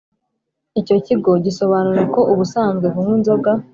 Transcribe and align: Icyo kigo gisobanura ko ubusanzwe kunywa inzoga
Icyo 0.79 0.95
kigo 1.05 1.31
gisobanura 1.45 2.03
ko 2.13 2.21
ubusanzwe 2.31 2.85
kunywa 2.93 3.13
inzoga 3.17 3.51